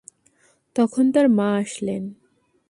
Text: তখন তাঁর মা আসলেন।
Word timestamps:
তখন 0.75 1.05
তাঁর 1.11 1.27
মা 1.29 1.49
আসলেন। 1.57 2.03